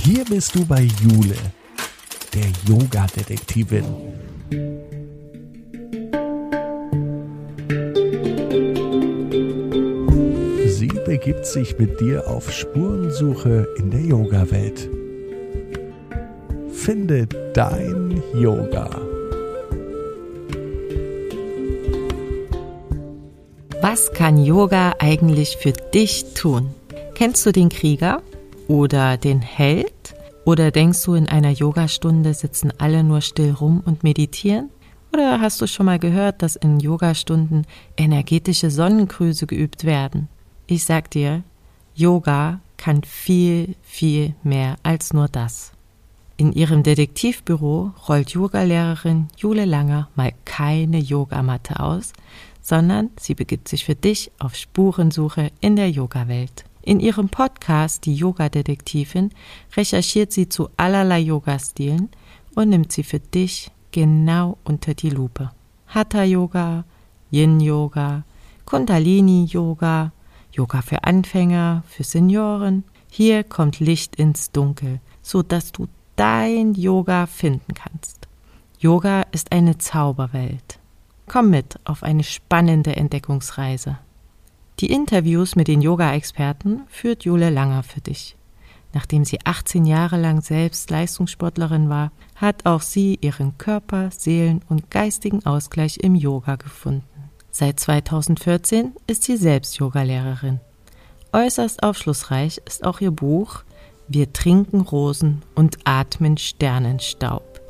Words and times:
Hier 0.00 0.24
bist 0.24 0.54
du 0.54 0.64
bei 0.64 0.82
Jule, 1.02 1.34
der 2.32 2.46
Yoga-Detektivin. 2.66 3.84
Sie 10.66 10.88
begibt 11.04 11.46
sich 11.46 11.78
mit 11.78 12.00
dir 12.00 12.28
auf 12.28 12.52
Spurensuche 12.52 13.66
in 13.78 13.90
der 13.90 14.00
Yoga-Welt. 14.00 14.88
Finde 16.72 17.26
dein 17.52 18.22
Yoga. 18.34 18.88
Was 23.82 24.12
kann 24.12 24.42
Yoga 24.44 24.94
eigentlich 25.00 25.56
für 25.56 25.72
dich 25.72 26.34
tun? 26.34 26.74
Kennst 27.14 27.44
du 27.44 27.52
den 27.52 27.68
Krieger 27.68 28.22
oder 28.68 29.16
den 29.16 29.40
Held? 29.40 30.14
Oder 30.44 30.70
denkst 30.70 31.02
du, 31.02 31.14
in 31.14 31.28
einer 31.28 31.50
Yogastunde 31.50 32.32
sitzen 32.32 32.72
alle 32.78 33.02
nur 33.02 33.20
still 33.20 33.52
rum 33.52 33.82
und 33.84 34.04
meditieren? 34.04 34.70
Oder 35.12 35.40
hast 35.40 35.60
du 35.60 35.66
schon 35.66 35.86
mal 35.86 35.98
gehört, 35.98 36.42
dass 36.42 36.56
in 36.56 36.80
Yogastunden 36.80 37.66
energetische 37.96 38.70
Sonnengrüße 38.70 39.46
geübt 39.46 39.84
werden? 39.84 40.28
Ich 40.66 40.84
sag 40.84 41.10
dir, 41.10 41.42
Yoga 41.94 42.60
kann 42.76 43.02
viel, 43.02 43.74
viel 43.82 44.34
mehr 44.42 44.76
als 44.82 45.12
nur 45.12 45.28
das. 45.28 45.72
In 46.36 46.52
ihrem 46.52 46.84
Detektivbüro 46.84 47.92
rollt 48.08 48.30
Yogalehrerin 48.30 49.26
Jule 49.36 49.64
Langer 49.64 50.08
mal 50.14 50.32
keine 50.44 50.98
Yogamatte 50.98 51.80
aus, 51.80 52.12
sondern 52.62 53.10
sie 53.18 53.34
begibt 53.34 53.66
sich 53.66 53.84
für 53.84 53.96
dich 53.96 54.30
auf 54.38 54.54
Spurensuche 54.54 55.50
in 55.60 55.74
der 55.74 55.90
Yogawelt. 55.90 56.67
In 56.82 57.00
ihrem 57.00 57.28
Podcast 57.28 58.06
Die 58.06 58.14
Yoga-Detektivin 58.14 59.30
recherchiert 59.76 60.32
sie 60.32 60.48
zu 60.48 60.68
allerlei 60.76 61.20
Yoga-Stilen 61.20 62.08
und 62.54 62.68
nimmt 62.68 62.92
sie 62.92 63.02
für 63.02 63.20
dich 63.20 63.70
genau 63.90 64.58
unter 64.64 64.94
die 64.94 65.10
Lupe. 65.10 65.50
Hatha-Yoga, 65.88 66.84
Yin-Yoga, 67.30 68.24
Kundalini-Yoga, 68.64 70.12
Yoga 70.52 70.82
für 70.82 71.04
Anfänger, 71.04 71.82
für 71.88 72.04
Senioren. 72.04 72.84
Hier 73.10 73.44
kommt 73.44 73.80
Licht 73.80 74.16
ins 74.16 74.50
Dunkel, 74.50 75.00
so 75.22 75.42
dass 75.42 75.72
du 75.72 75.88
dein 76.16 76.74
Yoga 76.74 77.26
finden 77.26 77.74
kannst. 77.74 78.28
Yoga 78.78 79.22
ist 79.32 79.52
eine 79.52 79.78
Zauberwelt. 79.78 80.78
Komm 81.26 81.50
mit 81.50 81.78
auf 81.84 82.02
eine 82.02 82.24
spannende 82.24 82.96
Entdeckungsreise. 82.96 83.98
Die 84.80 84.92
Interviews 84.92 85.56
mit 85.56 85.66
den 85.66 85.82
Yoga-Experten 85.82 86.82
führt 86.86 87.24
Jule 87.24 87.50
Langer 87.50 87.82
für 87.82 88.00
dich. 88.00 88.36
Nachdem 88.94 89.24
sie 89.24 89.40
18 89.44 89.84
Jahre 89.84 90.20
lang 90.20 90.40
selbst 90.40 90.88
Leistungssportlerin 90.88 91.88
war, 91.88 92.12
hat 92.36 92.64
auch 92.64 92.82
sie 92.82 93.18
ihren 93.20 93.58
Körper, 93.58 94.10
Seelen 94.16 94.60
und 94.68 94.88
geistigen 94.88 95.44
Ausgleich 95.44 95.98
im 95.98 96.14
Yoga 96.14 96.54
gefunden. 96.54 97.02
Seit 97.50 97.80
2014 97.80 98.92
ist 99.08 99.24
sie 99.24 99.36
selbst 99.36 99.76
Yogalehrerin. 99.78 100.60
Äußerst 101.32 101.82
aufschlussreich 101.82 102.60
ist 102.64 102.84
auch 102.84 103.00
ihr 103.00 103.10
Buch 103.10 103.64
Wir 104.06 104.32
trinken 104.32 104.80
Rosen 104.80 105.42
und 105.56 105.78
atmen 105.84 106.38
Sternenstaub. 106.38 107.60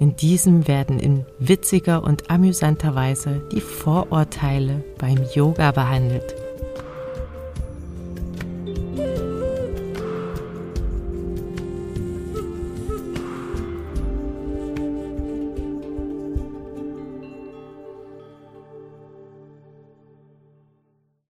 In 0.00 0.16
diesem 0.16 0.66
werden 0.66 0.98
in 0.98 1.24
witziger 1.38 2.02
und 2.02 2.28
amüsanter 2.28 2.96
Weise 2.96 3.48
die 3.52 3.60
Vorurteile 3.60 4.84
beim 4.98 5.18
Yoga 5.32 5.70
behandelt. 5.70 6.45